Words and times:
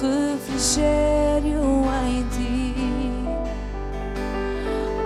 refrigério 0.00 1.84
em 2.06 2.22
ti. 2.28 2.74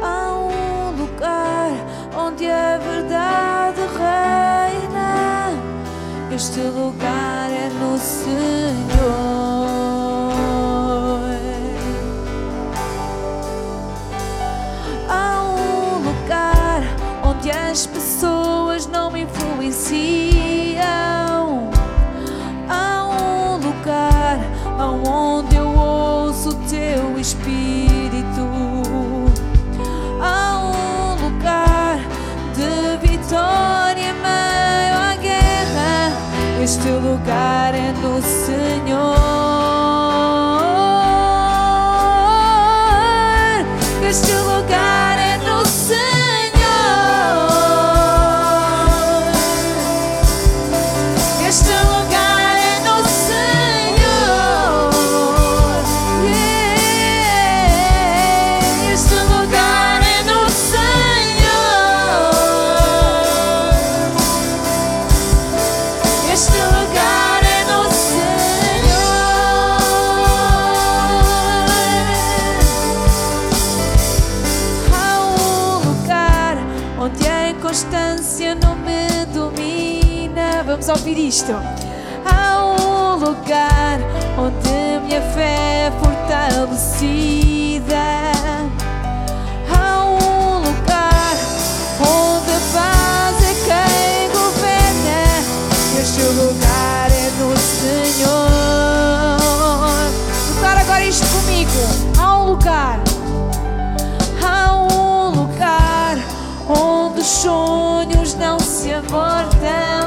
Há 0.02 0.32
um 0.32 0.90
lugar 0.96 1.70
onde 2.16 2.46
a 2.50 2.78
verdade 2.78 3.80
reina. 3.96 5.52
Este 6.34 6.60
lugar 6.60 7.50
é 7.50 7.68
no 7.80 7.98
Senhor. 7.98 8.53
Então, 24.94 25.12
aonde 25.12 25.56
eu 25.56 25.66
ouço 25.66 26.54
teu 26.68 27.18
espírito, 27.18 28.46
há 30.20 30.60
um 30.60 31.24
lugar 31.24 31.98
de 32.54 33.08
vitória 33.08 34.00
em 34.00 34.12
meio 34.12 34.96
à 34.96 35.16
guerra. 35.16 36.12
Este 36.62 36.88
lugar 36.88 37.74
é 37.74 37.92
do 37.94 38.22
Senhor. 38.22 39.33
ouvir 81.14 81.28
isto. 81.28 81.52
Há 82.24 82.64
um 82.64 83.16
lugar 83.16 84.00
onde 84.36 84.68
a 84.68 85.00
minha 85.00 85.22
fé 85.32 85.86
é 85.86 85.92
fortalecida. 86.02 87.94
Há 89.72 90.04
um 90.04 90.58
lugar 90.58 91.36
onde 92.00 92.50
a 92.50 92.60
paz 92.72 93.36
é 93.42 93.54
quem 93.64 94.28
governa. 94.30 95.22
Este 96.00 96.22
lugar 96.22 97.10
é 97.10 97.30
do 97.38 97.56
Senhor. 97.58 99.38
Declara 100.54 100.80
agora 100.80 101.04
isto 101.04 101.26
comigo. 101.28 101.70
Há 102.18 102.38
um 102.38 102.44
lugar. 102.50 102.98
Há 104.42 104.72
um 104.74 105.30
lugar 105.30 106.18
onde 106.68 107.20
os 107.20 107.26
sonhos 107.26 108.34
não 108.34 108.58
se 108.58 108.92
abortam. 108.92 110.03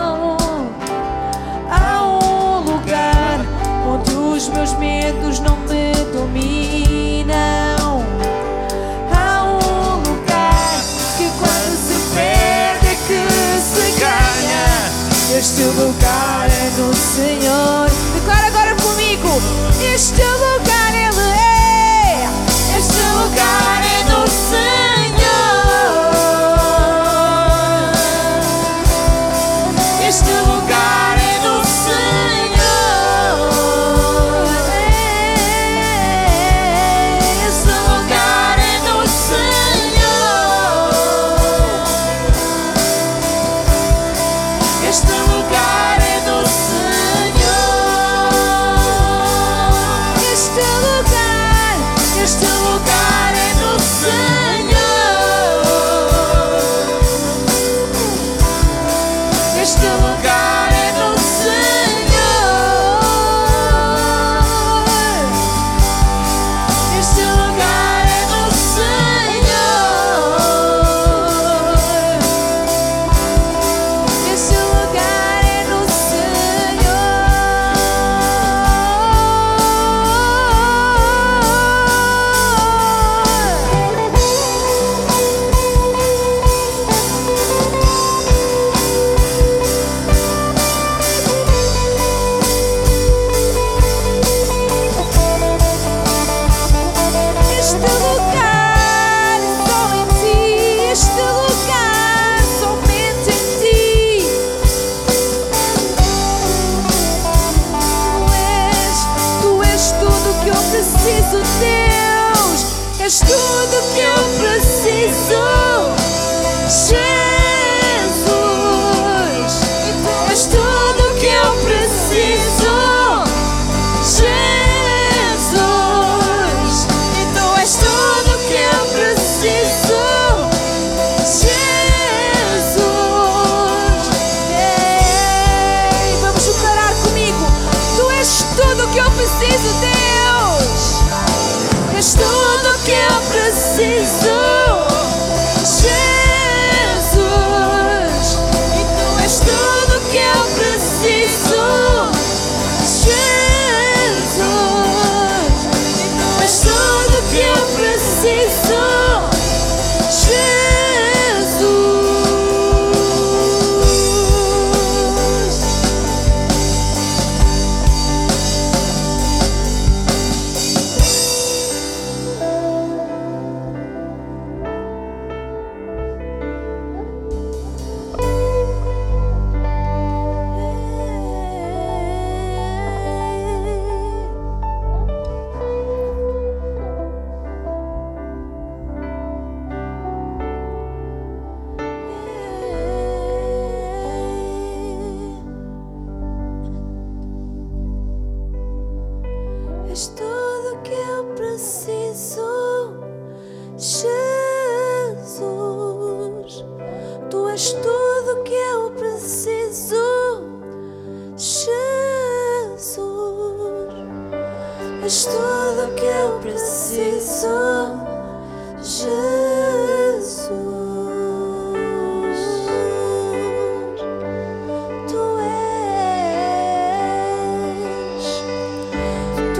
meus 4.67 4.73
medos 4.73 5.39
não 5.39 5.56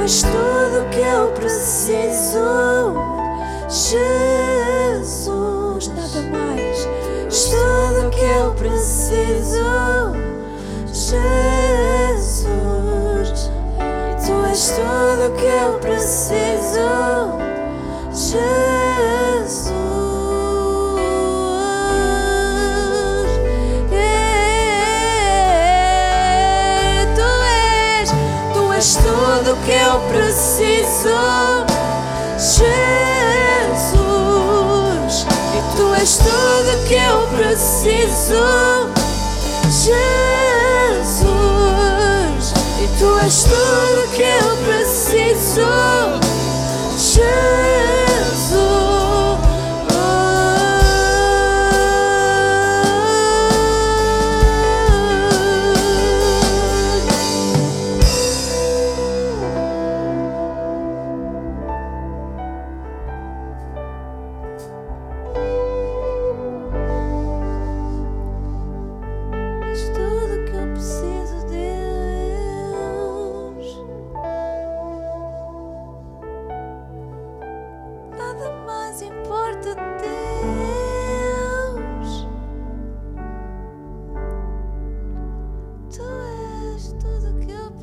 és 0.07 0.21
tudo 0.21 0.87
que 0.89 1.01
eu 1.01 1.27
preciso, 1.33 2.95
Jesus. 3.67 5.89
Nada 5.89 6.21
mais, 6.31 6.87
és 7.25 7.49
tudo 7.49 8.09
que 8.11 8.23
eu 8.23 8.53
preciso, 8.53 9.65
Jesus. 10.93 12.47
Tu 14.25 14.45
és 14.49 14.71
tudo 14.71 15.35
que 15.35 15.45
eu 15.45 15.77
preciso, 15.79 16.87
Jesus. 18.13 18.66
Preciso, 30.01 31.17
Jesus. 32.37 32.85
E 35.55 35.61
tu 35.75 35.93
és 35.95 36.17
tudo 36.17 36.77
que 36.87 36.95
eu 36.95 37.27
preciso, 37.35 38.43
Jesus. 39.69 39.97
E 42.81 42.87
tu 42.99 43.19
és 43.19 43.43
tudo 43.43 44.07
que 44.15 44.23
eu 44.23 44.57
preciso, 44.65 45.67
Jesus. 46.97 47.66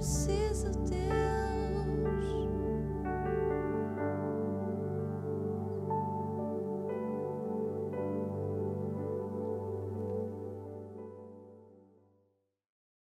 Tu 0.04 0.33